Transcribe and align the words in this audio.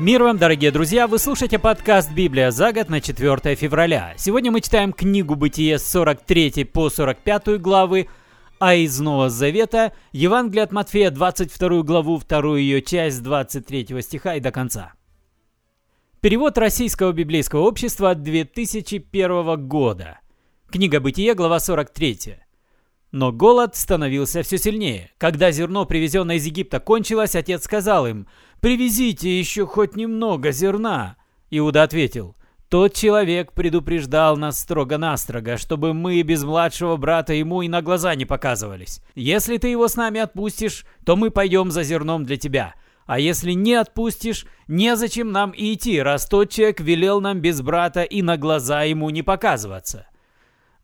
Мир 0.00 0.24
вам, 0.24 0.38
дорогие 0.38 0.72
друзья! 0.72 1.06
Вы 1.06 1.20
слушаете 1.20 1.60
подкаст 1.60 2.10
«Библия 2.10 2.50
за 2.50 2.72
год» 2.72 2.88
на 2.88 3.00
4 3.00 3.54
февраля. 3.54 4.14
Сегодня 4.16 4.50
мы 4.50 4.60
читаем 4.60 4.92
книгу 4.92 5.36
«Бытие» 5.36 5.78
с 5.78 5.86
43 5.86 6.64
по 6.64 6.90
45 6.90 7.60
главы, 7.60 8.08
а 8.58 8.74
из 8.74 8.98
Нового 8.98 9.30
Завета 9.30 9.92
Евангелие 10.10 10.64
от 10.64 10.72
Матфея 10.72 11.12
22 11.12 11.82
главу, 11.82 12.18
вторую 12.18 12.60
ее 12.60 12.82
часть 12.82 13.18
с 13.18 13.20
23 13.20 14.02
стиха 14.02 14.34
и 14.34 14.40
до 14.40 14.50
конца. 14.50 14.94
Перевод 16.20 16.58
Российского 16.58 17.12
библейского 17.12 17.60
общества 17.60 18.10
от 18.10 18.22
2001 18.22 19.68
года. 19.68 20.18
Книга 20.72 20.98
«Бытие», 20.98 21.34
глава 21.34 21.60
43. 21.60 22.43
Но 23.14 23.30
голод 23.30 23.76
становился 23.76 24.42
все 24.42 24.58
сильнее. 24.58 25.12
Когда 25.18 25.52
зерно, 25.52 25.86
привезенное 25.86 26.34
из 26.34 26.46
Египта, 26.46 26.80
кончилось, 26.80 27.36
отец 27.36 27.62
сказал 27.62 28.08
им, 28.08 28.26
«Привезите 28.58 29.38
еще 29.38 29.68
хоть 29.68 29.94
немного 29.94 30.50
зерна». 30.50 31.14
Иуда 31.48 31.84
ответил, 31.84 32.34
«Тот 32.68 32.92
человек 32.94 33.52
предупреждал 33.52 34.36
нас 34.36 34.58
строго-настрого, 34.58 35.58
чтобы 35.58 35.94
мы 35.94 36.20
без 36.22 36.42
младшего 36.42 36.96
брата 36.96 37.34
ему 37.34 37.62
и 37.62 37.68
на 37.68 37.82
глаза 37.82 38.16
не 38.16 38.24
показывались. 38.24 39.00
Если 39.14 39.58
ты 39.58 39.68
его 39.68 39.86
с 39.86 39.94
нами 39.94 40.18
отпустишь, 40.18 40.84
то 41.06 41.14
мы 41.14 41.30
пойдем 41.30 41.70
за 41.70 41.84
зерном 41.84 42.24
для 42.24 42.36
тебя». 42.36 42.74
А 43.06 43.20
если 43.20 43.52
не 43.52 43.74
отпустишь, 43.74 44.44
незачем 44.66 45.30
нам 45.30 45.52
и 45.52 45.74
идти, 45.74 46.00
раз 46.00 46.26
тот 46.26 46.50
человек 46.50 46.80
велел 46.80 47.20
нам 47.20 47.38
без 47.38 47.60
брата 47.62 48.02
и 48.02 48.22
на 48.22 48.38
глаза 48.38 48.82
ему 48.82 49.08
не 49.10 49.22
показываться. 49.22 50.06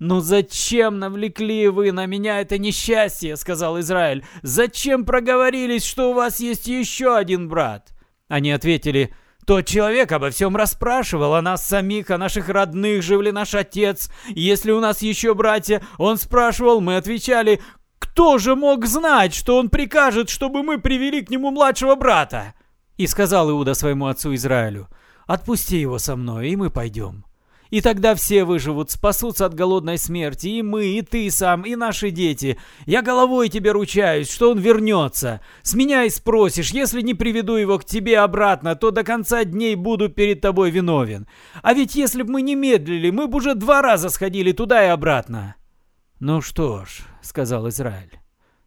«Ну 0.01 0.21
зачем 0.21 0.99
навлекли 0.99 1.69
вы 1.69 1.93
на 1.93 2.07
меня 2.07 2.41
это 2.41 2.57
несчастье?»— 2.57 3.37
сказал 3.37 3.79
Израиль. 3.81 4.25
«Зачем 4.41 5.05
проговорились, 5.05 5.85
что 5.85 6.11
у 6.11 6.15
вас 6.15 6.41
есть 6.41 6.67
еще 6.67 7.15
один 7.15 7.51
брат?» 7.51 7.93
Они 8.27 8.51
ответили, 8.51 9.15
«Тот 9.45 9.67
человек 9.67 10.11
обо 10.11 10.31
всем 10.31 10.57
расспрашивал, 10.57 11.35
о 11.35 11.43
нас 11.43 11.67
самих, 11.69 12.11
о 12.11 12.17
наших 12.17 12.49
родных, 12.49 13.03
жив 13.03 13.21
ли 13.21 13.31
наш 13.31 13.55
отец. 13.55 14.11
Если 14.29 14.71
у 14.71 14.81
нас 14.81 15.03
еще 15.03 15.35
братья, 15.35 15.83
он 15.99 16.17
спрашивал, 16.17 16.81
мы 16.81 16.97
отвечали, 16.97 17.61
кто 17.99 18.39
же 18.39 18.57
мог 18.57 18.87
знать, 18.87 19.35
что 19.35 19.59
он 19.59 19.69
прикажет, 19.69 20.31
чтобы 20.31 20.63
мы 20.63 20.79
привели 20.79 21.21
к 21.21 21.29
нему 21.29 21.51
младшего 21.51 21.95
брата?» 21.95 22.55
И 22.97 23.07
сказал 23.07 23.51
Иуда 23.51 23.75
своему 23.75 24.07
отцу 24.07 24.35
Израилю, 24.35 24.89
«Отпусти 25.27 25.77
его 25.79 25.99
со 25.99 26.17
мной, 26.17 26.49
и 26.49 26.57
мы 26.57 26.71
пойдем». 26.71 27.27
И 27.71 27.81
тогда 27.81 28.15
все 28.15 28.45
выживут, 28.45 28.91
спасутся 28.91 29.47
от 29.47 29.55
голодной 29.55 29.97
смерти, 29.97 30.49
и 30.49 30.63
мы, 30.63 30.87
и 30.87 31.03
ты 31.03 31.31
сам, 31.31 31.63
и 31.63 31.77
наши 31.77 32.11
дети. 32.11 32.59
Я 32.85 33.01
головой 33.01 33.49
тебе 33.49 33.71
ручаюсь, 33.71 34.31
что 34.31 34.51
он 34.51 34.59
вернется. 34.59 35.41
С 35.63 35.75
меня 35.75 36.05
и 36.05 36.11
спросишь, 36.11 36.73
если 36.73 37.01
не 37.01 37.15
приведу 37.15 37.55
его 37.55 37.79
к 37.79 37.85
тебе 37.85 38.19
обратно, 38.19 38.75
то 38.75 38.91
до 38.91 39.05
конца 39.05 39.45
дней 39.45 39.77
буду 39.77 40.09
перед 40.09 40.41
тобой 40.41 40.71
виновен. 40.71 41.29
А 41.63 41.73
ведь 41.73 41.95
если 41.95 42.23
бы 42.23 42.33
мы 42.33 42.43
не 42.43 42.57
медлили, 42.57 43.11
мы 43.11 43.29
бы 43.29 43.39
уже 43.39 43.55
два 43.55 43.83
раза 43.83 44.09
сходили 44.09 44.51
туда 44.51 44.85
и 44.85 44.89
обратно. 44.89 45.55
Ну 46.19 46.41
что 46.41 46.85
ж, 46.85 47.03
сказал 47.23 47.69
Израиль, 47.69 48.19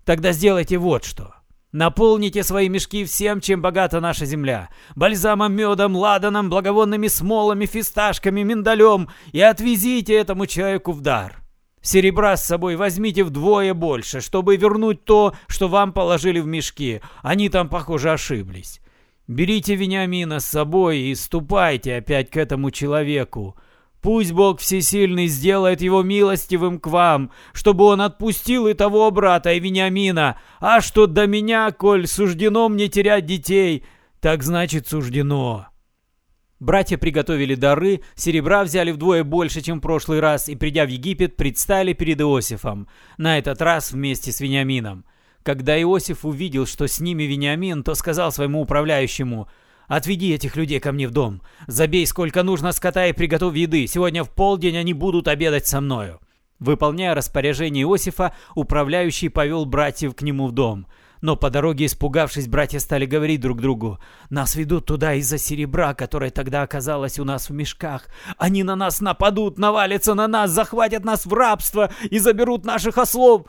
тогда 0.05 0.31
сделайте 0.31 0.77
вот 0.77 1.03
что. 1.03 1.42
Наполните 1.73 2.43
свои 2.43 2.69
мешки 2.69 3.03
всем, 3.03 3.41
чем 3.41 3.63
богата 3.63 3.99
наша 3.99 4.25
земля. 4.25 4.69
Бальзамом, 4.95 5.53
медом, 5.53 5.95
ладаном, 5.95 6.47
благовонными 6.47 7.07
смолами, 7.07 7.65
фисташками, 7.65 8.43
миндалем. 8.43 9.09
И 9.31 9.41
отвезите 9.41 10.13
этому 10.13 10.45
человеку 10.45 10.91
в 10.91 11.01
дар. 11.01 11.41
Серебра 11.81 12.37
с 12.37 12.45
собой 12.45 12.75
возьмите 12.75 13.23
вдвое 13.23 13.73
больше, 13.73 14.21
чтобы 14.21 14.55
вернуть 14.55 15.03
то, 15.03 15.33
что 15.47 15.67
вам 15.67 15.93
положили 15.93 16.39
в 16.39 16.45
мешки. 16.45 17.01
Они 17.23 17.49
там, 17.49 17.67
похоже, 17.69 18.11
ошиблись. 18.11 18.79
Берите 19.27 19.73
Вениамина 19.73 20.39
с 20.39 20.45
собой 20.45 20.99
и 20.99 21.15
ступайте 21.15 21.95
опять 21.95 22.29
к 22.29 22.37
этому 22.37 22.69
человеку. 22.69 23.57
Пусть 24.03 24.33
Бог 24.33 24.59
Всесильный 24.59 25.27
сделает 25.27 25.81
его 25.81 26.03
милостивым 26.03 26.77
к 26.77 26.87
вам, 26.87 27.31
чтобы 27.53 27.85
он 27.85 28.01
отпустил 28.01 28.67
и 28.67 28.73
того 28.73 29.09
брата, 29.11 29.53
и 29.53 29.61
Вениамина. 29.61 30.37
А 30.59 30.81
что 30.81 31.07
до 31.07 31.25
меня, 31.25 31.71
коль 31.71 32.05
суждено 32.05 32.67
мне 32.67 32.89
терять 32.89 33.25
детей, 33.25 33.85
так 34.19 34.43
значит 34.43 34.89
суждено». 34.89 35.67
Братья 36.59 36.97
приготовили 36.97 37.55
дары, 37.55 38.01
серебра 38.15 38.63
взяли 38.63 38.91
вдвое 38.91 39.23
больше, 39.23 39.61
чем 39.61 39.79
в 39.79 39.81
прошлый 39.81 40.19
раз, 40.19 40.49
и, 40.49 40.55
придя 40.55 40.85
в 40.85 40.89
Египет, 40.89 41.37
предстали 41.37 41.93
перед 41.93 42.19
Иосифом, 42.19 42.89
на 43.17 43.37
этот 43.37 43.61
раз 43.61 43.91
вместе 43.93 44.33
с 44.33 44.41
Вениамином. 44.41 45.05
Когда 45.43 45.81
Иосиф 45.81 46.25
увидел, 46.25 46.65
что 46.65 46.87
с 46.87 46.99
ними 46.99 47.23
Вениамин, 47.23 47.83
то 47.83 47.95
сказал 47.95 48.33
своему 48.33 48.61
управляющему– 48.61 49.47
Отведи 49.95 50.33
этих 50.33 50.55
людей 50.55 50.79
ко 50.79 50.91
мне 50.91 51.07
в 51.07 51.11
дом. 51.11 51.43
Забей 51.67 52.07
сколько 52.07 52.41
нужно 52.41 52.71
скота 52.71 53.05
и 53.05 53.13
приготовь 53.13 53.55
еды. 53.55 53.85
Сегодня 53.85 54.23
в 54.23 54.29
полдень 54.31 54.75
они 54.75 54.91
будут 54.91 55.27
обедать 55.27 55.67
со 55.67 55.81
мною». 55.81 56.19
Выполняя 56.57 57.13
распоряжение 57.13 57.83
Иосифа, 57.83 58.33
управляющий 58.55 59.29
повел 59.29 59.65
братьев 59.65 60.15
к 60.15 60.23
нему 60.23 60.47
в 60.47 60.51
дом. 60.51 60.87
Но 61.21 61.35
по 61.35 61.51
дороге, 61.51 61.85
испугавшись, 61.85 62.47
братья 62.47 62.79
стали 62.79 63.05
говорить 63.05 63.41
друг 63.41 63.61
другу. 63.61 63.99
«Нас 64.31 64.55
ведут 64.55 64.87
туда 64.87 65.13
из-за 65.13 65.37
серебра, 65.37 65.93
которое 65.93 66.31
тогда 66.31 66.63
оказалось 66.63 67.19
у 67.19 67.23
нас 67.23 67.49
в 67.49 67.53
мешках. 67.53 68.07
Они 68.39 68.63
на 68.63 68.75
нас 68.75 68.99
нападут, 68.99 69.59
навалятся 69.59 70.15
на 70.15 70.27
нас, 70.27 70.49
захватят 70.49 71.05
нас 71.05 71.27
в 71.27 71.33
рабство 71.35 71.91
и 72.09 72.17
заберут 72.17 72.65
наших 72.65 72.97
ослов». 72.97 73.45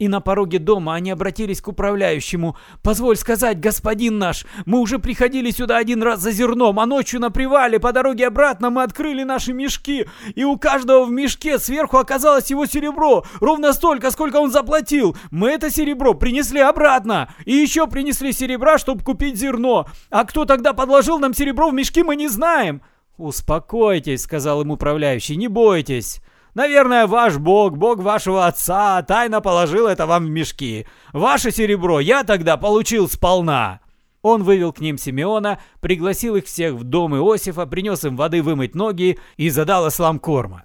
И 0.00 0.08
на 0.08 0.22
пороге 0.22 0.58
дома 0.58 0.94
они 0.94 1.10
обратились 1.10 1.60
к 1.60 1.68
управляющему. 1.68 2.56
«Позволь 2.82 3.18
сказать, 3.18 3.60
господин 3.60 4.16
наш, 4.16 4.46
мы 4.64 4.80
уже 4.80 4.98
приходили 4.98 5.50
сюда 5.50 5.76
один 5.76 6.02
раз 6.02 6.20
за 6.20 6.32
зерном, 6.32 6.80
а 6.80 6.86
ночью 6.86 7.20
на 7.20 7.30
привале 7.30 7.78
по 7.78 7.92
дороге 7.92 8.28
обратно 8.28 8.70
мы 8.70 8.82
открыли 8.82 9.24
наши 9.24 9.52
мешки, 9.52 10.06
и 10.34 10.42
у 10.42 10.56
каждого 10.56 11.04
в 11.04 11.10
мешке 11.10 11.58
сверху 11.58 11.98
оказалось 11.98 12.48
его 12.48 12.64
серебро, 12.64 13.26
ровно 13.40 13.74
столько, 13.74 14.10
сколько 14.10 14.36
он 14.36 14.50
заплатил. 14.50 15.18
Мы 15.30 15.50
это 15.50 15.70
серебро 15.70 16.14
принесли 16.14 16.60
обратно, 16.60 17.34
и 17.44 17.52
еще 17.52 17.86
принесли 17.86 18.32
серебра, 18.32 18.78
чтобы 18.78 19.04
купить 19.04 19.36
зерно. 19.36 19.86
А 20.08 20.24
кто 20.24 20.46
тогда 20.46 20.72
подложил 20.72 21.18
нам 21.18 21.34
серебро 21.34 21.68
в 21.68 21.74
мешки, 21.74 22.02
мы 22.02 22.16
не 22.16 22.28
знаем». 22.28 22.80
«Успокойтесь»,— 23.18 24.22
сказал 24.24 24.62
им 24.62 24.70
управляющий,— 24.70 25.36
«не 25.36 25.48
бойтесь». 25.48 26.22
Наверное, 26.54 27.06
ваш 27.06 27.38
бог, 27.38 27.76
бог 27.76 27.98
вашего 27.98 28.46
отца, 28.46 29.02
тайно 29.02 29.40
положил 29.40 29.86
это 29.86 30.06
вам 30.06 30.26
в 30.26 30.30
мешки. 30.30 30.86
Ваше 31.12 31.50
серебро 31.50 32.00
я 32.00 32.24
тогда 32.24 32.56
получил 32.56 33.08
сполна». 33.08 33.80
Он 34.22 34.42
вывел 34.42 34.72
к 34.72 34.80
ним 34.80 34.98
Симеона, 34.98 35.60
пригласил 35.80 36.36
их 36.36 36.44
всех 36.44 36.74
в 36.74 36.84
дом 36.84 37.16
Иосифа, 37.16 37.64
принес 37.64 38.04
им 38.04 38.16
воды 38.16 38.42
вымыть 38.42 38.74
ноги 38.74 39.18
и 39.38 39.48
задал 39.48 39.86
ослам 39.86 40.18
корма. 40.18 40.64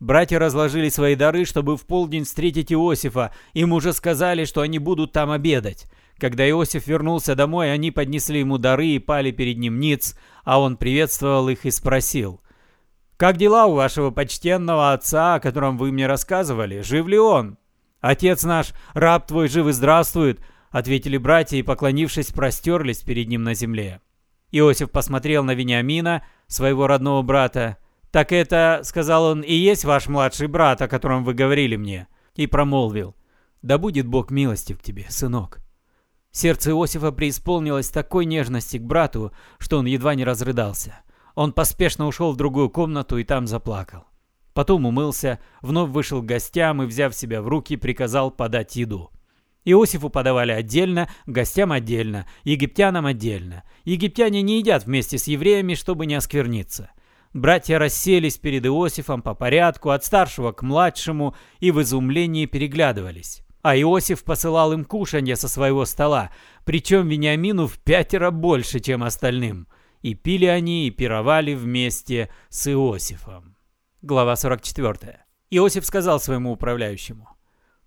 Братья 0.00 0.38
разложили 0.38 0.88
свои 0.88 1.14
дары, 1.14 1.44
чтобы 1.44 1.76
в 1.76 1.86
полдень 1.86 2.24
встретить 2.24 2.72
Иосифа. 2.72 3.32
Им 3.54 3.72
уже 3.72 3.92
сказали, 3.92 4.44
что 4.44 4.60
они 4.60 4.78
будут 4.78 5.12
там 5.12 5.30
обедать. 5.30 5.86
Когда 6.18 6.48
Иосиф 6.48 6.86
вернулся 6.86 7.34
домой, 7.34 7.72
они 7.72 7.90
поднесли 7.90 8.40
ему 8.40 8.58
дары 8.58 8.88
и 8.88 8.98
пали 8.98 9.30
перед 9.30 9.58
ним 9.58 9.78
ниц, 9.80 10.16
а 10.44 10.60
он 10.60 10.76
приветствовал 10.76 11.48
их 11.48 11.64
и 11.64 11.70
спросил, 11.70 12.40
как 13.16 13.36
дела 13.36 13.66
у 13.66 13.74
вашего 13.74 14.10
почтенного 14.10 14.92
отца, 14.92 15.34
о 15.34 15.40
котором 15.40 15.78
вы 15.78 15.92
мне 15.92 16.06
рассказывали? 16.06 16.82
Жив 16.82 17.06
ли 17.06 17.18
он? 17.18 17.58
Отец 18.00 18.44
наш, 18.44 18.72
раб 18.92 19.26
твой 19.26 19.48
жив 19.48 19.66
и 19.66 19.72
здравствует, 19.72 20.40
ответили 20.70 21.16
братья 21.16 21.56
и, 21.56 21.62
поклонившись, 21.62 22.32
простерлись 22.32 23.00
перед 23.00 23.28
ним 23.28 23.42
на 23.42 23.54
земле. 23.54 24.00
Иосиф 24.52 24.90
посмотрел 24.90 25.44
на 25.44 25.54
Вениамина, 25.54 26.24
своего 26.46 26.86
родного 26.86 27.22
брата. 27.22 27.78
«Так 28.10 28.32
это,— 28.32 28.80
сказал 28.84 29.24
он,— 29.24 29.40
и 29.42 29.52
есть 29.52 29.84
ваш 29.84 30.08
младший 30.08 30.46
брат, 30.46 30.80
о 30.80 30.88
котором 30.88 31.24
вы 31.24 31.34
говорили 31.34 31.76
мне?» 31.76 32.06
И 32.34 32.46
промолвил. 32.46 33.16
«Да 33.62 33.78
будет 33.78 34.06
Бог 34.06 34.30
милостив 34.30 34.78
к 34.78 34.82
тебе, 34.82 35.06
сынок». 35.08 35.58
Сердце 36.30 36.70
Иосифа 36.70 37.12
преисполнилось 37.12 37.88
такой 37.88 38.26
нежности 38.26 38.78
к 38.78 38.82
брату, 38.82 39.32
что 39.58 39.78
он 39.78 39.86
едва 39.86 40.14
не 40.14 40.24
разрыдался. 40.24 41.00
Он 41.36 41.52
поспешно 41.52 42.06
ушел 42.06 42.32
в 42.32 42.36
другую 42.36 42.70
комнату 42.70 43.18
и 43.18 43.24
там 43.24 43.46
заплакал. 43.46 44.04
Потом 44.54 44.86
умылся, 44.86 45.38
вновь 45.60 45.90
вышел 45.90 46.22
к 46.22 46.26
гостям 46.26 46.82
и, 46.82 46.86
взяв 46.86 47.14
себя 47.14 47.42
в 47.42 47.46
руки, 47.46 47.76
приказал 47.76 48.30
подать 48.30 48.74
еду. 48.74 49.10
Иосифу 49.66 50.08
подавали 50.08 50.52
отдельно, 50.52 51.10
гостям 51.26 51.72
отдельно, 51.72 52.26
египтянам 52.44 53.04
отдельно. 53.04 53.64
Египтяне 53.84 54.40
не 54.40 54.58
едят 54.58 54.86
вместе 54.86 55.18
с 55.18 55.26
евреями, 55.26 55.74
чтобы 55.74 56.06
не 56.06 56.14
оскверниться. 56.14 56.90
Братья 57.34 57.78
расселись 57.78 58.38
перед 58.38 58.64
Иосифом 58.64 59.20
по 59.20 59.34
порядку, 59.34 59.90
от 59.90 60.06
старшего 60.06 60.52
к 60.52 60.62
младшему, 60.62 61.34
и 61.60 61.70
в 61.70 61.82
изумлении 61.82 62.46
переглядывались. 62.46 63.42
А 63.60 63.76
Иосиф 63.76 64.24
посылал 64.24 64.72
им 64.72 64.86
кушанье 64.86 65.36
со 65.36 65.48
своего 65.48 65.84
стола, 65.84 66.30
причем 66.64 67.08
Вениамину 67.08 67.66
в 67.66 67.78
пятеро 67.78 68.30
больше, 68.30 68.80
чем 68.80 69.02
остальным– 69.02 69.68
и 70.02 70.14
пили 70.14 70.46
они 70.46 70.86
и 70.86 70.90
пировали 70.90 71.54
вместе 71.54 72.30
с 72.48 72.70
Иосифом. 72.70 73.56
Глава 74.02 74.36
44. 74.36 75.24
Иосиф 75.50 75.84
сказал 75.84 76.20
своему 76.20 76.52
управляющему, 76.52 77.28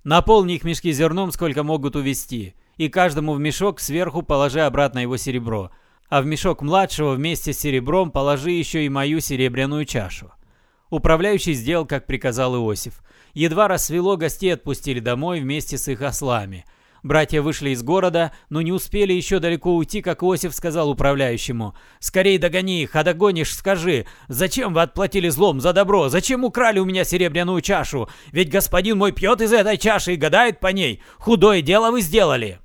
«Наполни 0.03 0.55
их 0.55 0.63
мешки 0.63 0.91
зерном, 0.91 1.31
сколько 1.31 1.63
могут 1.63 1.95
увести, 1.95 2.55
и 2.77 2.89
каждому 2.89 3.33
в 3.33 3.39
мешок 3.39 3.79
сверху 3.79 4.21
положи 4.21 4.61
обратно 4.61 4.99
его 4.99 5.17
серебро, 5.17 5.71
а 6.07 6.21
в 6.21 6.25
мешок 6.25 6.61
младшего 6.61 7.13
вместе 7.13 7.53
с 7.53 7.59
серебром 7.59 8.11
положи 8.11 8.51
еще 8.51 8.85
и 8.85 8.89
мою 8.89 9.19
серебряную 9.19 9.85
чашу». 9.85 10.31
Управляющий 10.89 11.53
сделал, 11.53 11.85
как 11.85 12.07
приказал 12.07 12.55
Иосиф. 12.55 13.03
Едва 13.33 13.67
рассвело, 13.67 14.17
гостей 14.17 14.53
отпустили 14.53 14.99
домой 14.99 15.39
вместе 15.39 15.77
с 15.77 15.87
их 15.87 16.01
ослами– 16.01 16.65
Братья 17.01 17.41
вышли 17.41 17.69
из 17.69 17.81
города, 17.81 18.33
но 18.49 18.61
не 18.61 18.71
успели 18.71 19.13
еще 19.13 19.39
далеко 19.39 19.75
уйти, 19.75 20.01
как 20.01 20.21
Иосиф 20.21 20.53
сказал 20.53 20.89
управляющему. 20.89 21.75
«Скорей 21.99 22.37
догони 22.37 22.81
их, 22.81 22.95
а 22.95 23.03
догонишь, 23.03 23.55
скажи, 23.55 24.05
зачем 24.27 24.73
вы 24.73 24.81
отплатили 24.81 25.29
злом 25.29 25.61
за 25.61 25.71
добро? 25.71 26.09
Зачем 26.09 26.43
украли 26.43 26.79
у 26.79 26.85
меня 26.85 27.05
серебряную 27.05 27.61
чашу? 27.61 28.09
Ведь 28.31 28.51
господин 28.51 28.97
мой 28.97 29.13
пьет 29.13 29.41
из 29.41 29.53
этой 29.53 29.77
чаши 29.77 30.13
и 30.13 30.17
гадает 30.17 30.59
по 30.59 30.67
ней. 30.67 31.01
Худое 31.17 31.61
дело 31.61 31.91
вы 31.91 32.01
сделали!» 32.01 32.59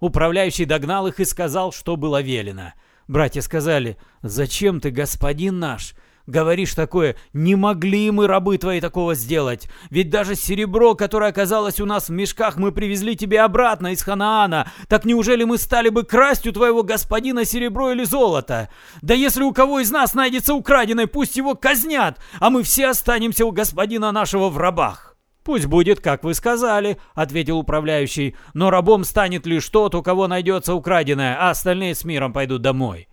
Управляющий 0.00 0.64
догнал 0.64 1.06
их 1.06 1.20
и 1.20 1.24
сказал, 1.24 1.72
что 1.72 1.96
было 1.96 2.22
велено. 2.22 2.72
Братья 3.06 3.42
сказали, 3.42 3.98
«Зачем 4.22 4.80
ты, 4.80 4.90
господин 4.90 5.58
наш? 5.58 5.94
Говоришь 6.26 6.74
такое, 6.74 7.16
не 7.34 7.54
могли 7.54 8.10
мы, 8.10 8.26
рабы 8.26 8.56
твои, 8.56 8.80
такого 8.80 9.14
сделать. 9.14 9.68
Ведь 9.90 10.08
даже 10.08 10.34
серебро, 10.34 10.94
которое 10.94 11.30
оказалось 11.30 11.80
у 11.80 11.86
нас 11.86 12.08
в 12.08 12.12
мешках, 12.12 12.56
мы 12.56 12.72
привезли 12.72 13.14
тебе 13.14 13.42
обратно 13.42 13.88
из 13.88 14.02
Ханаана. 14.02 14.70
Так 14.88 15.04
неужели 15.04 15.44
мы 15.44 15.58
стали 15.58 15.90
бы 15.90 16.02
красть 16.02 16.46
у 16.46 16.52
твоего 16.52 16.82
господина 16.82 17.44
серебро 17.44 17.92
или 17.92 18.04
золото? 18.04 18.70
Да 19.02 19.12
если 19.12 19.42
у 19.42 19.52
кого 19.52 19.80
из 19.80 19.90
нас 19.90 20.14
найдется 20.14 20.54
украденное, 20.54 21.06
пусть 21.06 21.36
его 21.36 21.54
казнят, 21.54 22.18
а 22.40 22.48
мы 22.48 22.62
все 22.62 22.88
останемся 22.88 23.44
у 23.44 23.52
господина 23.52 24.10
нашего 24.10 24.48
в 24.48 24.56
рабах. 24.56 25.10
«Пусть 25.44 25.66
будет, 25.66 26.00
как 26.00 26.24
вы 26.24 26.32
сказали»,— 26.32 26.96
ответил 27.14 27.58
управляющий, 27.58 28.34
«но 28.54 28.70
рабом 28.70 29.04
станет 29.04 29.44
лишь 29.44 29.68
тот, 29.68 29.94
у 29.94 30.02
кого 30.02 30.26
найдется 30.26 30.74
украденное, 30.74 31.36
а 31.38 31.50
остальные 31.50 31.94
с 31.94 32.04
миром 32.04 32.32
пойдут 32.32 32.62
домой». 32.62 33.08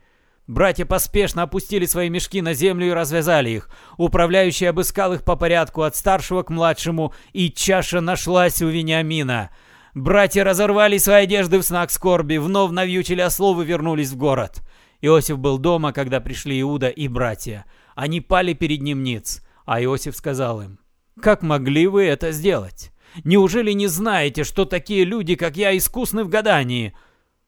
Братья 0.48 0.86
поспешно 0.86 1.44
опустили 1.44 1.86
свои 1.86 2.10
мешки 2.10 2.42
на 2.42 2.54
землю 2.54 2.88
и 2.88 2.94
развязали 2.94 3.52
их. 3.52 3.70
Управляющий 3.98 4.66
обыскал 4.66 5.14
их 5.14 5.24
по 5.24 5.36
порядку 5.36 5.84
от 5.84 5.96
старшего 5.96 6.44
к 6.44 6.50
младшему, 6.50 7.14
и 7.32 7.50
чаша 7.52 8.02
нашлась 8.02 8.62
у 8.62 8.68
Вениамина. 8.68 9.52
Братья 9.94 10.44
разорвали 10.44 10.98
свои 10.98 11.24
одежды 11.24 11.58
в 11.58 11.64
знак 11.64 11.92
скорби, 11.92 12.38
вновь 12.38 12.72
навьючили 12.72 13.22
ослов 13.22 13.62
и 13.62 13.66
вернулись 13.66 14.10
в 14.10 14.18
город. 14.18 14.62
Иосиф 15.02 15.38
был 15.38 15.58
дома, 15.58 15.94
когда 15.94 16.20
пришли 16.20 16.60
Иуда 16.62 16.90
и 16.90 17.08
братья. 17.08 17.66
Они 17.96 18.22
пали 18.22 18.54
перед 18.54 18.82
ним 18.82 19.04
ниц, 19.04 19.46
а 19.66 19.82
Иосиф 19.84 20.16
сказал 20.16 20.62
им, 20.62 20.80
«Как 21.22 21.44
могли 21.44 21.88
вы 21.88 22.06
это 22.06 22.32
сделать? 22.32 22.92
Неужели 23.24 23.72
не 23.72 23.88
знаете, 23.88 24.44
что 24.44 24.66
такие 24.66 25.04
люди, 25.04 25.36
как 25.36 25.58
я, 25.58 25.76
искусны 25.76 26.24
в 26.24 26.30
гадании? 26.30 26.94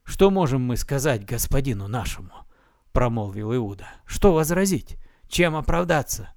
Что 0.03 0.29
можем 0.29 0.61
мы 0.61 0.77
сказать 0.77 1.25
господину 1.25 1.87
нашему?» 1.87 2.42
Промолвил 2.93 3.53
Иуда. 3.55 3.87
«Что 4.05 4.33
возразить? 4.33 4.97
Чем 5.27 5.55
оправдаться? 5.55 6.29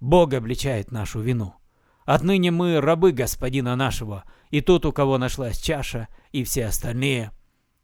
Бог 0.00 0.32
обличает 0.32 0.90
нашу 0.90 1.20
вину. 1.20 1.54
Отныне 2.04 2.50
мы 2.50 2.80
рабы 2.80 3.12
господина 3.12 3.76
нашего, 3.76 4.24
и 4.50 4.60
тот, 4.60 4.86
у 4.86 4.92
кого 4.92 5.18
нашлась 5.18 5.58
чаша, 5.58 6.08
и 6.32 6.42
все 6.42 6.66
остальные». 6.66 7.30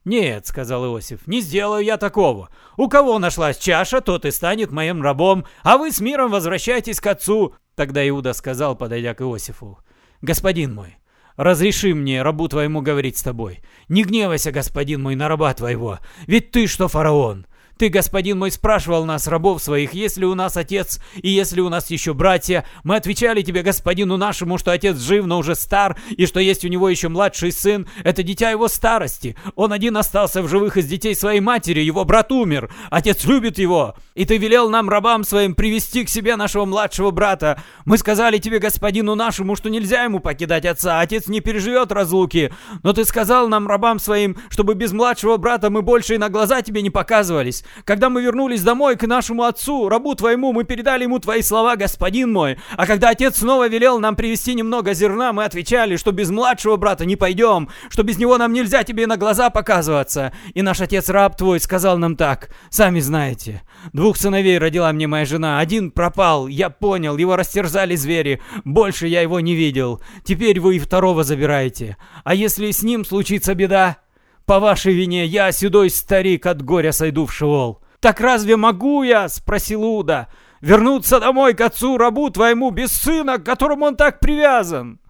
«Нет»,— 0.04 0.46
сказал 0.48 0.84
Иосиф,— 0.86 1.20
«не 1.26 1.40
сделаю 1.40 1.84
я 1.84 1.96
такого. 1.96 2.50
У 2.76 2.88
кого 2.88 3.18
нашлась 3.18 3.58
чаша, 3.58 4.00
тот 4.00 4.24
и 4.24 4.30
станет 4.30 4.70
моим 4.70 5.02
рабом, 5.02 5.46
а 5.62 5.78
вы 5.78 5.92
с 5.92 6.00
миром 6.00 6.30
возвращайтесь 6.30 7.00
к 7.00 7.06
отцу». 7.06 7.54
Тогда 7.74 8.06
Иуда 8.08 8.32
сказал, 8.34 8.76
подойдя 8.76 9.14
к 9.14 9.22
Иосифу, 9.22 9.78
«Господин 10.20 10.74
мой, 10.74 10.96
разреши 11.36 11.94
мне, 11.94 12.22
рабу 12.22 12.48
твоему, 12.48 12.82
говорить 12.82 13.16
с 13.16 13.22
тобой. 13.22 13.60
Не 13.88 14.04
гневайся, 14.04 14.52
господин 14.52 15.02
мой, 15.02 15.14
на 15.16 15.28
раба 15.28 15.52
твоего, 15.54 15.98
ведь 16.26 16.50
ты 16.50 16.66
что 16.66 16.88
фараон. 16.88 17.46
Ты, 17.76 17.88
господин 17.88 18.38
мой, 18.38 18.52
спрашивал 18.52 19.04
нас, 19.04 19.26
рабов 19.26 19.60
своих, 19.60 19.94
есть 19.94 20.16
ли 20.16 20.24
у 20.24 20.34
нас 20.34 20.56
отец 20.56 21.00
и 21.16 21.28
есть 21.28 21.52
ли 21.52 21.60
у 21.60 21.68
нас 21.68 21.90
еще 21.90 22.14
братья. 22.14 22.64
Мы 22.84 22.94
отвечали 22.94 23.42
тебе, 23.42 23.62
господину 23.62 24.16
нашему, 24.16 24.58
что 24.58 24.70
отец 24.70 24.98
жив, 24.98 25.26
но 25.26 25.38
уже 25.38 25.56
стар, 25.56 25.98
и 26.10 26.26
что 26.26 26.38
есть 26.38 26.64
у 26.64 26.68
него 26.68 26.88
еще 26.88 27.08
младший 27.08 27.50
сын. 27.50 27.88
Это 28.04 28.22
дитя 28.22 28.50
его 28.50 28.68
старости. 28.68 29.36
Он 29.56 29.72
один 29.72 29.96
остался 29.96 30.40
в 30.42 30.48
живых 30.48 30.76
из 30.76 30.86
детей 30.86 31.16
своей 31.16 31.40
матери, 31.40 31.80
его 31.80 32.04
брат 32.04 32.30
умер. 32.30 32.72
Отец 32.90 33.24
любит 33.24 33.58
его. 33.58 33.96
И 34.14 34.24
ты 34.24 34.36
велел 34.36 34.70
нам, 34.70 34.88
рабам 34.88 35.24
своим, 35.24 35.56
привести 35.56 36.04
к 36.04 36.08
себе 36.08 36.36
нашего 36.36 36.66
младшего 36.66 37.10
брата. 37.10 37.60
Мы 37.84 37.98
сказали 37.98 38.38
тебе, 38.38 38.60
господину 38.60 39.16
нашему, 39.16 39.56
что 39.56 39.68
нельзя 39.68 40.04
ему 40.04 40.20
покидать 40.20 40.64
отца, 40.64 41.00
отец 41.00 41.26
не 41.26 41.40
переживет 41.40 41.90
разлуки. 41.90 42.52
Но 42.84 42.92
ты 42.92 43.04
сказал 43.04 43.48
нам, 43.48 43.66
рабам 43.66 43.98
своим, 43.98 44.36
чтобы 44.48 44.74
без 44.74 44.92
младшего 44.92 45.38
брата 45.38 45.70
мы 45.70 45.82
больше 45.82 46.14
и 46.14 46.18
на 46.18 46.28
глаза 46.28 46.62
тебе 46.62 46.80
не 46.80 46.90
показывались. 46.90 47.63
Когда 47.84 48.10
мы 48.10 48.22
вернулись 48.22 48.62
домой 48.62 48.96
к 48.96 49.06
нашему 49.06 49.44
отцу, 49.44 49.88
рабу 49.88 50.14
твоему, 50.14 50.52
мы 50.52 50.64
передали 50.64 51.04
ему 51.04 51.18
твои 51.18 51.42
слова, 51.42 51.76
господин 51.76 52.32
мой. 52.32 52.58
А 52.76 52.86
когда 52.86 53.10
отец 53.10 53.38
снова 53.38 53.68
велел 53.68 53.98
нам 53.98 54.16
привезти 54.16 54.54
немного 54.54 54.94
зерна, 54.94 55.32
мы 55.32 55.44
отвечали, 55.44 55.96
что 55.96 56.12
без 56.12 56.30
младшего 56.30 56.76
брата 56.76 57.04
не 57.04 57.16
пойдем, 57.16 57.68
что 57.88 58.02
без 58.02 58.18
него 58.18 58.38
нам 58.38 58.52
нельзя 58.52 58.84
тебе 58.84 59.06
на 59.06 59.16
глаза 59.16 59.50
показываться. 59.50 60.32
И 60.54 60.62
наш 60.62 60.80
отец, 60.80 61.08
раб 61.08 61.36
твой, 61.36 61.60
сказал 61.60 61.98
нам 61.98 62.16
так, 62.16 62.50
сами 62.70 63.00
знаете. 63.00 63.62
Двух 63.92 64.16
сыновей 64.16 64.58
родила 64.58 64.92
мне 64.92 65.06
моя 65.06 65.24
жена, 65.24 65.58
один 65.58 65.90
пропал, 65.90 66.46
я 66.48 66.70
понял, 66.70 67.16
его 67.16 67.36
растерзали 67.36 67.96
звери, 67.96 68.40
больше 68.64 69.06
я 69.06 69.20
его 69.20 69.40
не 69.40 69.54
видел. 69.54 70.00
Теперь 70.24 70.60
вы 70.60 70.76
и 70.76 70.78
второго 70.78 71.24
забираете. 71.24 71.96
А 72.24 72.34
если 72.34 72.70
с 72.70 72.82
ним 72.82 73.04
случится 73.04 73.54
беда, 73.54 73.98
по 74.46 74.60
вашей 74.60 74.94
вине 74.94 75.24
я, 75.24 75.52
седой 75.52 75.90
старик, 75.90 76.46
от 76.46 76.62
горя 76.62 76.92
сойду 76.92 77.26
в 77.26 77.32
шеол. 77.32 77.80
Так 78.00 78.20
разве 78.20 78.56
могу 78.56 79.02
я, 79.02 79.28
спросил 79.28 79.82
Уда, 79.84 80.28
вернуться 80.60 81.20
домой 81.20 81.54
к 81.54 81.62
отцу 81.62 81.96
рабу 81.96 82.28
твоему 82.28 82.70
без 82.70 82.92
сына, 82.92 83.38
к 83.38 83.44
которому 83.44 83.86
он 83.86 83.96
так 83.96 84.20
привязан? 84.20 85.00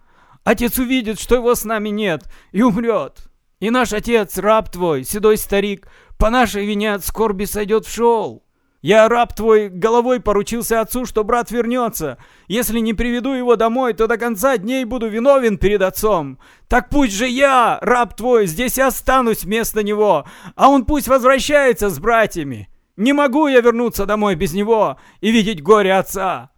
Отец 0.45 0.77
увидит, 0.77 1.19
что 1.19 1.35
его 1.35 1.55
с 1.55 1.65
нами 1.65 1.89
нет, 1.89 2.23
и 2.51 2.61
умрет. 2.61 3.27
И 3.59 3.69
наш 3.69 3.91
отец, 3.91 4.37
раб 4.37 4.69
твой, 4.69 5.03
седой 5.03 5.37
старик, 5.37 5.87
по 6.17 6.29
нашей 6.29 6.65
вине 6.65 6.93
от 6.93 7.05
скорби 7.05 7.45
сойдет 7.45 7.85
в 7.85 7.93
шеол. 7.93 8.44
Я, 8.85 9.09
раб 9.09 9.33
твой, 9.33 9.69
головой 9.69 10.19
поручился 10.19 10.79
отцу, 10.79 11.07
что 11.07 11.23
брат 11.23 11.49
вернется. 11.49 12.19
Если 12.47 12.77
не 12.79 12.93
приведу 12.93 13.33
его 13.33 13.55
домой, 13.55 13.93
то 13.93 14.05
до 14.05 14.15
конца 14.19 14.59
дней 14.59 14.85
буду 14.85 15.07
виновен 15.07 15.57
перед 15.57 15.81
отцом. 15.81 16.37
Так 16.67 16.89
пусть 16.89 17.13
же 17.13 17.27
я, 17.27 17.79
раб 17.81 18.15
твой, 18.15 18.45
здесь 18.45 18.77
и 18.77 18.83
останусь 18.83 19.43
вместо 19.43 19.81
него, 19.81 20.27
а 20.55 20.69
он 20.69 20.85
пусть 20.85 21.07
возвращается 21.07 21.89
с 21.89 21.97
братьями. 21.97 22.69
Не 22.95 23.11
могу 23.11 23.47
я 23.47 23.61
вернуться 23.61 24.05
домой 24.05 24.35
без 24.35 24.53
него 24.53 24.99
и 25.19 25.31
видеть 25.31 25.63
горе 25.63 25.95
отца. 25.95 26.51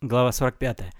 Глава 0.00 0.30
45. 0.30 0.92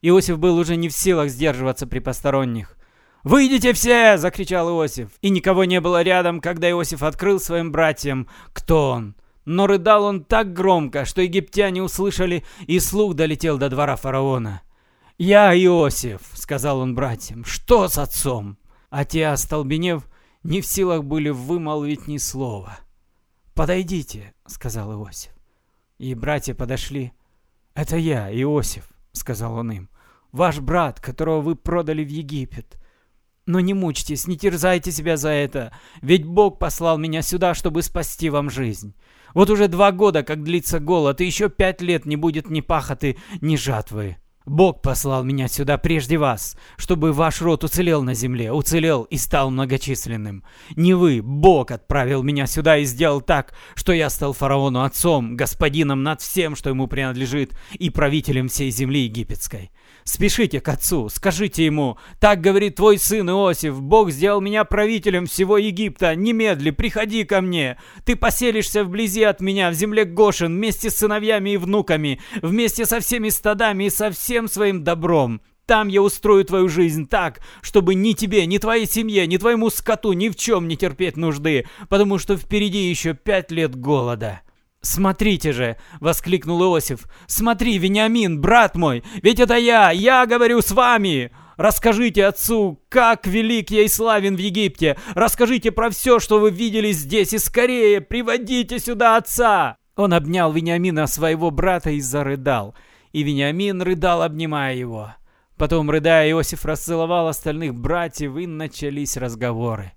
Иосиф 0.00 0.38
был 0.38 0.56
уже 0.56 0.76
не 0.76 0.88
в 0.88 0.94
силах 0.94 1.28
сдерживаться 1.28 1.86
при 1.86 1.98
посторонних. 1.98 2.78
«Выйдите 3.24 3.74
все!»— 3.74 4.16
закричал 4.16 4.70
Иосиф. 4.70 5.10
И 5.20 5.28
никого 5.28 5.66
не 5.66 5.82
было 5.82 6.00
рядом, 6.00 6.40
когда 6.40 6.70
Иосиф 6.70 7.02
открыл 7.02 7.38
своим 7.38 7.70
братьям, 7.72 8.26
кто 8.54 8.88
он. 8.92 9.16
Но 9.44 9.66
рыдал 9.66 10.04
он 10.04 10.24
так 10.24 10.52
громко, 10.52 11.04
что 11.04 11.20
египтяне 11.22 11.82
услышали, 11.82 12.44
и 12.66 12.78
слух 12.78 13.14
долетел 13.14 13.58
до 13.58 13.68
двора 13.68 13.96
фараона. 13.96 14.62
«Я 15.18 15.54
Иосиф»,— 15.54 16.22
сказал 16.34 16.80
он 16.80 16.94
братьям,— 16.94 17.44
«что 17.46 17.88
с 17.88 17.98
отцом?» 17.98 18.58
А 18.90 19.04
те, 19.04 19.26
остолбенев, 19.26 20.08
не 20.44 20.60
в 20.60 20.66
силах 20.66 21.02
были 21.04 21.28
вымолвить 21.28 22.06
ни 22.06 22.16
слова. 22.16 22.78
«Подойдите»,— 23.54 24.34
сказал 24.46 24.92
Иосиф. 24.92 25.32
И 25.98 26.14
братья 26.14 26.54
подошли. 26.54 27.12
«Это 27.74 27.96
я, 27.96 28.32
Иосиф»,— 28.32 28.88
сказал 29.12 29.54
он 29.54 29.72
им,— 29.72 29.88
«ваш 30.32 30.60
брат, 30.60 31.00
которого 31.00 31.40
вы 31.40 31.56
продали 31.56 32.04
в 32.04 32.08
Египет. 32.08 32.78
Но 33.46 33.60
не 33.60 33.74
мучьтесь, 33.74 34.26
не 34.26 34.38
терзайте 34.38 34.90
себя 34.90 35.16
за 35.16 35.28
это, 35.28 35.72
ведь 36.00 36.24
Бог 36.24 36.58
послал 36.58 36.96
меня 36.96 37.20
сюда, 37.20 37.54
чтобы 37.54 37.82
спасти 37.82 38.30
вам 38.30 38.48
жизнь. 38.48 38.94
Вот 39.34 39.50
уже 39.50 39.68
два 39.68 39.92
года, 39.92 40.22
как 40.22 40.42
длится 40.42 40.80
голод, 40.80 41.20
и 41.20 41.26
еще 41.26 41.50
пять 41.50 41.82
лет 41.82 42.06
не 42.06 42.16
будет 42.16 42.48
ни 42.48 42.60
пахоты, 42.62 43.18
ни 43.40 43.56
жатвы. 43.56 44.16
Бог 44.46 44.82
послал 44.82 45.24
меня 45.24 45.48
сюда 45.48 45.78
прежде 45.78 46.18
вас, 46.18 46.56
чтобы 46.76 47.12
ваш 47.12 47.40
род 47.40 47.64
уцелел 47.64 48.02
на 48.02 48.12
земле, 48.12 48.52
уцелел 48.52 49.04
и 49.04 49.16
стал 49.16 49.50
многочисленным. 49.50 50.44
Не 50.76 50.92
вы, 50.92 51.22
Бог 51.22 51.70
отправил 51.70 52.22
меня 52.22 52.46
сюда 52.46 52.76
и 52.76 52.84
сделал 52.84 53.22
так, 53.22 53.54
что 53.74 53.94
я 53.94 54.10
стал 54.10 54.34
фараону 54.34 54.82
отцом, 54.82 55.34
господином 55.34 56.02
над 56.02 56.20
всем, 56.20 56.56
что 56.56 56.68
ему 56.68 56.88
принадлежит, 56.88 57.58
и 57.72 57.88
правителем 57.88 58.48
всей 58.48 58.70
земли 58.70 59.04
египетской. 59.04 59.70
Спешите 60.04 60.60
к 60.60 60.68
отцу, 60.68 61.08
скажите 61.08 61.64
ему, 61.64 61.96
так 62.20 62.42
говорит 62.42 62.76
твой 62.76 62.98
сын 62.98 63.28
Иосиф, 63.30 63.80
Бог 63.80 64.10
сделал 64.10 64.42
меня 64.42 64.64
правителем 64.64 65.24
всего 65.24 65.56
Египта, 65.56 66.14
немедли, 66.14 66.70
приходи 66.72 67.24
ко 67.24 67.40
мне. 67.40 67.78
Ты 68.04 68.14
поселишься 68.14 68.84
вблизи 68.84 69.22
от 69.22 69.40
меня, 69.40 69.70
в 69.70 69.74
земле 69.74 70.04
Гошин, 70.04 70.54
вместе 70.54 70.90
с 70.90 70.98
сыновьями 70.98 71.50
и 71.50 71.56
внуками, 71.56 72.20
вместе 72.42 72.84
со 72.84 73.00
всеми 73.00 73.30
стадами 73.30 73.84
и 73.84 73.90
со 73.90 74.10
всем 74.10 74.46
своим 74.46 74.84
добром. 74.84 75.40
Там 75.64 75.88
я 75.88 76.02
устрою 76.02 76.44
твою 76.44 76.68
жизнь 76.68 77.08
так, 77.08 77.40
чтобы 77.62 77.94
ни 77.94 78.12
тебе, 78.12 78.44
ни 78.44 78.58
твоей 78.58 78.86
семье, 78.86 79.26
ни 79.26 79.38
твоему 79.38 79.70
скоту 79.70 80.12
ни 80.12 80.28
в 80.28 80.36
чем 80.36 80.68
не 80.68 80.76
терпеть 80.76 81.16
нужды, 81.16 81.64
потому 81.88 82.18
что 82.18 82.36
впереди 82.36 82.90
еще 82.90 83.14
пять 83.14 83.50
лет 83.50 83.74
голода». 83.74 84.43
«Смотрите 84.84 85.52
же!»— 85.52 85.76
воскликнул 86.00 86.62
Иосиф. 86.62 87.06
«Смотри, 87.26 87.78
Вениамин, 87.78 88.40
брат 88.40 88.76
мой, 88.76 89.02
ведь 89.22 89.40
это 89.40 89.56
я, 89.56 89.90
я 89.90 90.26
говорю 90.26 90.60
с 90.60 90.70
вами!» 90.70 91.32
Расскажите 91.56 92.26
отцу, 92.26 92.82
как 92.88 93.26
велик 93.26 93.70
я 93.70 93.82
и 93.82 93.88
славен 93.88 94.36
в 94.36 94.40
Египте. 94.40 94.98
Расскажите 95.14 95.70
про 95.70 95.90
все, 95.90 96.18
что 96.18 96.38
вы 96.40 96.50
видели 96.50 96.90
здесь, 96.92 97.32
и 97.32 97.38
скорее 97.38 98.00
приводите 98.00 98.78
сюда 98.78 99.16
отца!» 99.16 99.78
Он 99.96 100.12
обнял 100.12 100.52
Вениамина, 100.52 101.06
своего 101.06 101.50
брата, 101.50 101.90
и 101.90 102.00
зарыдал. 102.00 102.74
И 103.12 103.22
Вениамин 103.22 103.80
рыдал, 103.80 104.22
обнимая 104.22 104.74
его. 104.74 105.14
Потом, 105.56 105.88
рыдая, 105.88 106.28
Иосиф 106.30 106.64
расцеловал 106.64 107.28
остальных 107.28 107.74
братьев, 107.74 108.36
и 108.36 108.46
начались 108.46 109.16
разговоры. 109.16 109.92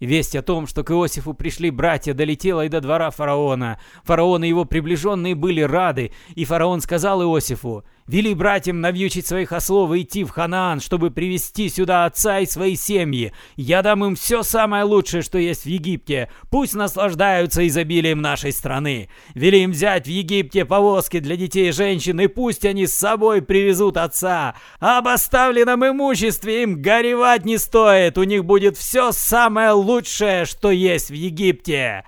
Весть 0.00 0.36
о 0.36 0.42
том, 0.42 0.66
что 0.66 0.84
к 0.84 0.90
Иосифу 0.90 1.32
пришли 1.32 1.70
братья, 1.70 2.12
долетела 2.12 2.66
и 2.66 2.68
до 2.68 2.80
двора 2.80 3.10
фараона. 3.10 3.80
Фараон 4.04 4.44
и 4.44 4.48
его 4.48 4.66
приближенные 4.66 5.34
были 5.34 5.62
рады, 5.62 6.12
и 6.34 6.44
фараон 6.44 6.82
сказал 6.82 7.22
Иосифу, 7.22 7.84
«Вели 8.08 8.34
братьям 8.34 8.80
навьючить 8.80 9.26
своих 9.26 9.52
ослов 9.52 9.92
и 9.92 10.02
идти 10.02 10.22
в 10.22 10.30
Ханаан, 10.30 10.80
чтобы 10.80 11.10
привести 11.10 11.68
сюда 11.68 12.04
отца 12.04 12.38
и 12.38 12.46
свои 12.46 12.76
семьи. 12.76 13.32
Я 13.56 13.82
дам 13.82 14.04
им 14.04 14.14
все 14.14 14.42
самое 14.42 14.84
лучшее, 14.84 15.22
что 15.22 15.38
есть 15.38 15.64
в 15.64 15.66
Египте. 15.66 16.30
Пусть 16.50 16.74
наслаждаются 16.74 17.66
изобилием 17.66 18.20
нашей 18.20 18.52
страны. 18.52 19.08
Вели 19.34 19.62
им 19.62 19.72
взять 19.72 20.06
в 20.06 20.10
Египте 20.10 20.64
повозки 20.64 21.18
для 21.18 21.36
детей 21.36 21.70
и 21.70 21.72
женщин, 21.72 22.20
и 22.20 22.28
пусть 22.28 22.64
они 22.64 22.86
с 22.86 22.96
собой 22.96 23.42
привезут 23.42 23.96
отца. 23.96 24.54
Об 24.78 25.08
оставленном 25.08 25.84
имуществе 25.86 26.62
им 26.62 26.80
горевать 26.80 27.44
не 27.44 27.58
стоит, 27.58 28.18
у 28.18 28.22
них 28.22 28.44
будет 28.44 28.76
все 28.76 29.10
самое 29.10 29.72
лучшее, 29.72 30.44
что 30.44 30.70
есть 30.70 31.10
в 31.10 31.14
Египте». 31.14 32.04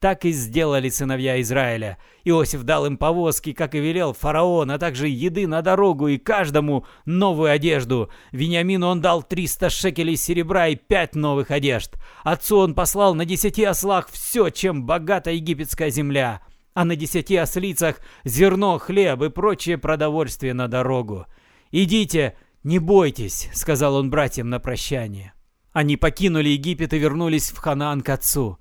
Так 0.00 0.24
и 0.24 0.32
сделали 0.32 0.88
сыновья 0.88 1.38
Израиля. 1.42 1.98
Иосиф 2.24 2.62
дал 2.62 2.86
им 2.86 2.96
повозки, 2.96 3.52
как 3.52 3.74
и 3.74 3.80
велел 3.80 4.14
фараон, 4.14 4.70
а 4.70 4.78
также 4.78 5.08
еды 5.08 5.46
на 5.46 5.60
дорогу 5.60 6.08
и 6.08 6.16
каждому 6.16 6.86
новую 7.04 7.50
одежду. 7.50 8.10
Вениамину 8.32 8.86
он 8.86 9.02
дал 9.02 9.22
300 9.22 9.68
шекелей 9.68 10.16
серебра 10.16 10.68
и 10.68 10.76
пять 10.76 11.14
новых 11.14 11.50
одежд. 11.50 11.96
Отцу 12.24 12.56
он 12.56 12.74
послал 12.74 13.14
на 13.14 13.26
десяти 13.26 13.62
ослах 13.62 14.08
все, 14.10 14.48
чем 14.48 14.86
богата 14.86 15.32
египетская 15.32 15.90
земля, 15.90 16.40
а 16.72 16.86
на 16.86 16.96
десяти 16.96 17.36
ослицах 17.36 17.96
зерно, 18.24 18.78
хлеб 18.78 19.20
и 19.20 19.28
прочее 19.28 19.76
продовольствие 19.76 20.54
на 20.54 20.66
дорогу. 20.66 21.26
«Идите, 21.72 22.36
не 22.64 22.78
бойтесь»,— 22.78 23.50
сказал 23.52 23.96
он 23.96 24.08
братьям 24.08 24.48
на 24.48 24.60
прощание. 24.60 25.34
Они 25.72 25.98
покинули 25.98 26.48
Египет 26.48 26.94
и 26.94 26.98
вернулись 26.98 27.50
в 27.50 27.58
Ханаан 27.58 28.00
к 28.00 28.08
отцу. 28.08 28.58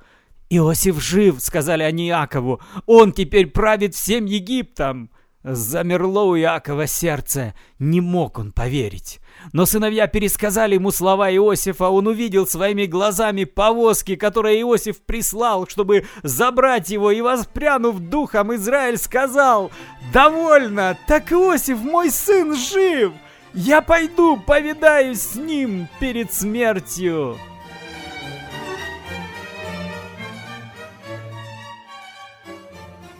«Иосиф 0.50 1.02
жив!»— 1.02 1.36
сказали 1.40 1.84
они 1.84 2.08
Иакову. 2.10 2.60
«Он 2.86 3.12
теперь 3.12 3.48
правит 3.48 3.96
всем 3.96 4.26
Египтом!» 4.26 5.12
Замерло 5.42 6.24
у 6.24 6.38
Иакова 6.38 6.86
сердце, 6.86 7.54
не 7.80 8.02
мог 8.02 8.40
он 8.40 8.52
поверить. 8.52 9.22
Но 9.54 9.66
сыновья 9.66 10.08
пересказали 10.08 10.74
ему 10.74 10.92
слова 10.92 11.34
Иосифа, 11.34 11.88
он 11.88 12.08
увидел 12.08 12.46
своими 12.46 12.86
глазами 12.86 13.46
повозки, 13.46 14.18
которые 14.18 14.60
Иосиф 14.62 15.02
прислал, 15.02 15.66
чтобы 15.66 16.06
забрать 16.24 16.90
его, 16.90 17.12
и, 17.12 17.22
воспрянув 17.22 18.00
духом, 18.00 18.54
Израиль 18.56 18.98
сказал, 18.98 19.72
«Довольно, 20.12 20.98
так 21.08 21.32
Иосиф, 21.32 21.80
мой 21.80 22.12
сын, 22.12 22.54
жив! 22.54 23.14
Я 23.54 23.82
пойду 23.82 24.36
повидаюсь 24.36 25.22
с 25.22 25.36
ним 25.36 25.88
перед 26.02 26.34
смертью!» 26.34 27.38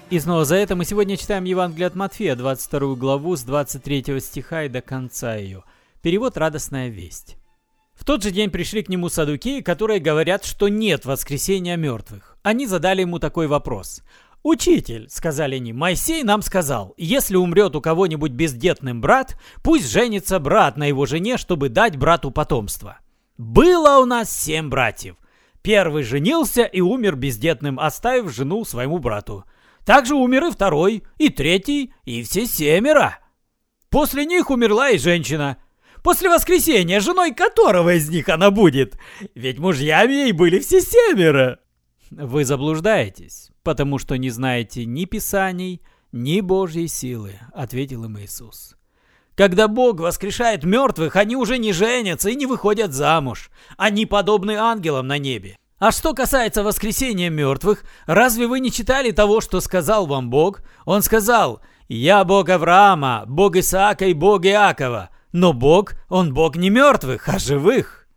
И 0.10 0.20
снова 0.20 0.44
за 0.44 0.56
это 0.56 0.76
мы 0.76 0.86
сегодня 0.86 1.18
читаем 1.18 1.44
Евангелие 1.44 1.86
от 1.86 1.94
Матфея, 1.94 2.36
22 2.36 2.96
главу 2.96 3.36
с 3.36 3.44
23 3.44 4.20
стиха 4.20 4.64
и 4.64 4.70
до 4.70 4.82
конца 4.82 5.36
ее. 5.36 5.64
Перевод 6.02 6.36
«Радостная 6.36 6.88
весть». 6.88 7.38
В 7.94 8.06
тот 8.06 8.24
же 8.24 8.32
день 8.32 8.50
пришли 8.50 8.82
к 8.82 8.90
нему 8.90 9.10
садукеи, 9.10 9.62
которые 9.62 10.00
говорят, 10.00 10.46
что 10.46 10.68
нет 10.68 11.06
воскресения 11.06 11.78
мертвых. 11.78 12.38
Они 12.42 12.66
задали 12.66 13.02
ему 13.02 13.20
такой 13.20 13.46
вопрос. 13.46 14.02
«Учитель»,— 14.42 15.08
сказали 15.12 15.58
они,— 15.58 15.74
«Моисей 15.74 16.24
нам 16.24 16.42
сказал, 16.42 16.96
если 16.98 17.36
умрет 17.36 17.76
у 17.76 17.82
кого-нибудь 17.82 18.32
бездетным 18.32 19.02
брат, 19.02 19.40
пусть 19.62 19.92
женится 19.92 20.40
брат 20.40 20.76
на 20.76 20.88
его 20.88 21.06
жене, 21.06 21.38
чтобы 21.38 21.70
дать 21.70 21.98
брату 21.98 22.32
потомство. 22.32 22.98
Было 23.38 24.00
у 24.00 24.06
нас 24.06 24.36
семь 24.36 24.70
братьев. 24.70 25.18
Первый 25.62 26.02
женился 26.02 26.64
и 26.64 26.82
умер 26.82 27.16
бездетным, 27.16 27.80
оставив 27.80 28.34
жену 28.34 28.66
своему 28.66 28.98
брату. 28.98 29.46
Также 29.86 30.16
умер 30.16 30.46
и 30.46 30.52
второй, 30.52 31.04
и 31.18 31.30
третий, 31.30 31.94
и 32.06 32.24
все 32.24 32.46
семеро. 32.46 33.18
После 33.90 34.26
них 34.26 34.50
умерла 34.50 34.90
и 34.90 34.98
женщина. 34.98 35.58
После 36.04 36.30
воскресения, 36.30 37.00
женой 37.00 37.34
которого 37.34 37.94
из 37.96 38.10
них 38.10 38.30
она 38.30 38.52
будет? 38.52 38.98
Ведь 39.36 39.60
мужьями 39.60 40.14
ей 40.14 40.32
были 40.32 40.60
все 40.60 40.82
семеро. 40.82 41.60
Вы 42.12 42.46
заблуждаетесь, 42.46 43.52
потому 43.64 43.98
что 43.98 44.16
не 44.18 44.30
знаете 44.30 44.86
ни 44.86 45.06
Писаний, 45.06 45.82
ни 46.12 46.42
Божьей 46.42 46.88
силы, 46.88 47.36
ответил 47.54 48.06
им 48.06 48.18
Иисус. 48.20 48.76
Когда 49.36 49.68
Бог 49.68 50.00
воскрешает 50.00 50.64
мертвых, 50.64 51.16
они 51.16 51.36
уже 51.36 51.58
не 51.58 51.72
женятся 51.72 52.30
и 52.30 52.36
не 52.36 52.46
выходят 52.46 52.94
замуж. 52.94 53.52
Они 53.78 54.06
подобны 54.06 54.58
ангелам 54.58 55.08
на 55.08 55.18
небе. 55.18 55.58
А 55.80 55.92
что 55.92 56.14
касается 56.14 56.64
воскресения 56.64 57.30
мертвых, 57.30 57.84
разве 58.06 58.48
вы 58.48 58.60
не 58.60 58.72
читали 58.72 59.12
того, 59.12 59.40
что 59.42 59.62
сказал 59.62 60.06
вам 60.06 60.30
Бог? 60.30 60.62
Он 60.86 61.02
сказал, 61.02 61.62
«Я 61.88 62.24
Бог 62.26 62.50
Авраама, 62.50 63.24
Бог 63.28 63.56
Исаака 63.56 64.06
и 64.06 64.14
Бог 64.14 64.46
Иакова». 64.46 65.10
Но 65.32 65.54
Бог, 65.54 65.94
Он 66.10 66.34
Бог 66.34 66.56
не 66.56 66.70
мертвых, 66.70 67.30
а 67.30 67.38
живых. 67.38 68.08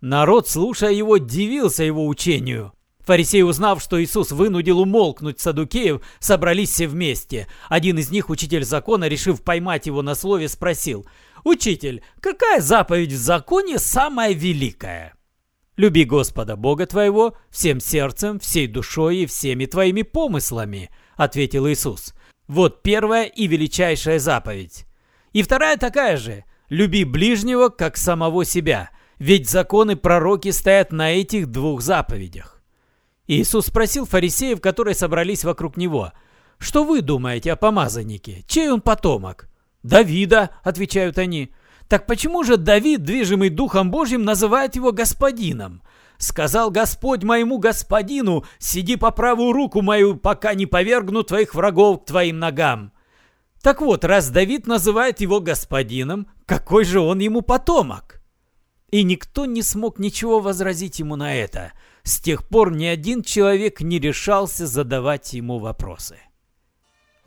Народ, 0.00 0.48
слушая 0.48 0.92
его, 0.92 1.18
дивился 1.18 1.84
его 1.84 2.06
учению. 2.06 2.72
Фарисеи, 3.00 3.42
узнав, 3.42 3.82
что 3.82 4.02
Иисус 4.02 4.30
вынудил 4.30 4.78
умолкнуть 4.78 5.40
садукеев, 5.40 6.00
собрались 6.20 6.70
все 6.70 6.86
вместе. 6.86 7.48
Один 7.68 7.98
из 7.98 8.10
них, 8.10 8.30
учитель 8.30 8.64
закона, 8.64 9.08
решив 9.08 9.42
поймать 9.42 9.86
его 9.86 10.00
на 10.02 10.14
слове, 10.14 10.48
спросил, 10.48 11.06
«Учитель, 11.42 12.02
какая 12.20 12.60
заповедь 12.60 13.12
в 13.12 13.16
законе 13.16 13.78
самая 13.78 14.32
великая?» 14.32 15.14
Люби 15.76 16.04
Господа 16.04 16.56
Бога 16.56 16.86
твоего 16.86 17.36
всем 17.50 17.80
сердцем, 17.80 18.38
всей 18.38 18.66
душой 18.66 19.18
и 19.18 19.26
всеми 19.26 19.66
твоими 19.66 20.02
помыслами, 20.02 20.90
ответил 21.16 21.68
Иисус. 21.68 22.14
Вот 22.48 22.82
первая 22.82 23.24
и 23.24 23.46
величайшая 23.46 24.18
заповедь. 24.18 24.86
И 25.32 25.42
вторая 25.42 25.76
такая 25.76 26.16
же. 26.16 26.44
Люби 26.68 27.04
ближнего, 27.04 27.68
как 27.68 27.96
самого 27.96 28.44
себя. 28.44 28.90
Ведь 29.18 29.48
законы 29.48 29.96
пророки 29.96 30.50
стоят 30.50 30.92
на 30.92 31.12
этих 31.12 31.46
двух 31.46 31.82
заповедях. 31.82 32.60
Иисус 33.26 33.66
спросил 33.66 34.06
фарисеев, 34.06 34.60
которые 34.60 34.94
собрались 34.94 35.44
вокруг 35.44 35.76
него, 35.76 36.12
«Что 36.58 36.84
вы 36.84 37.00
думаете 37.00 37.52
о 37.52 37.56
помазаннике? 37.56 38.44
Чей 38.46 38.70
он 38.70 38.80
потомок?» 38.80 39.48
«Давида»,— 39.82 40.50
отвечают 40.62 41.16
они. 41.16 41.52
Так 41.90 42.06
почему 42.06 42.44
же 42.44 42.56
Давид, 42.56 43.02
движимый 43.02 43.48
Духом 43.48 43.90
Божьим, 43.90 44.22
называет 44.22 44.76
его 44.76 44.92
господином? 44.92 45.82
Сказал 46.18 46.70
Господь 46.70 47.24
моему 47.24 47.58
господину, 47.58 48.44
сиди 48.60 48.94
по 48.94 49.10
правую 49.10 49.52
руку 49.52 49.82
мою, 49.82 50.14
пока 50.14 50.54
не 50.54 50.66
повергну 50.66 51.24
твоих 51.24 51.52
врагов 51.52 52.02
к 52.02 52.06
твоим 52.06 52.38
ногам. 52.38 52.92
Так 53.60 53.80
вот, 53.80 54.04
раз 54.04 54.30
Давид 54.30 54.68
называет 54.68 55.20
его 55.20 55.40
господином, 55.40 56.28
какой 56.46 56.84
же 56.84 57.00
он 57.00 57.18
ему 57.18 57.42
потомок? 57.42 58.22
И 58.92 59.02
никто 59.02 59.44
не 59.44 59.60
смог 59.60 59.98
ничего 59.98 60.38
возразить 60.38 61.00
ему 61.00 61.16
на 61.16 61.34
это. 61.34 61.72
С 62.04 62.20
тех 62.20 62.48
пор 62.48 62.70
ни 62.70 62.84
один 62.84 63.24
человек 63.24 63.80
не 63.80 63.98
решался 63.98 64.64
задавать 64.64 65.32
ему 65.32 65.58
вопросы. 65.58 66.18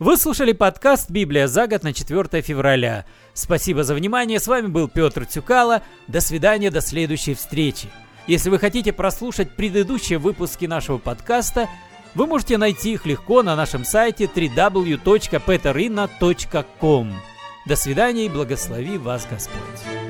Вы 0.00 0.16
слушали 0.16 0.50
подкаст 0.52 1.08
«Библия 1.08 1.46
за 1.46 1.68
год» 1.68 1.84
на 1.84 1.92
4 1.92 2.42
февраля. 2.42 3.04
Спасибо 3.32 3.84
за 3.84 3.94
внимание. 3.94 4.40
С 4.40 4.48
вами 4.48 4.66
был 4.66 4.88
Петр 4.88 5.24
Тюкало. 5.24 5.82
До 6.08 6.20
свидания, 6.20 6.72
до 6.72 6.80
следующей 6.80 7.34
встречи. 7.34 7.88
Если 8.26 8.50
вы 8.50 8.58
хотите 8.58 8.92
прослушать 8.92 9.54
предыдущие 9.54 10.18
выпуски 10.18 10.64
нашего 10.64 10.98
подкаста, 10.98 11.68
вы 12.16 12.26
можете 12.26 12.58
найти 12.58 12.94
их 12.94 13.06
легко 13.06 13.44
на 13.44 13.54
нашем 13.54 13.84
сайте 13.84 14.24
www.peterina.com. 14.24 17.14
До 17.66 17.76
свидания 17.76 18.26
и 18.26 18.28
благослови 18.28 18.98
вас 18.98 19.28
Господь. 19.30 20.03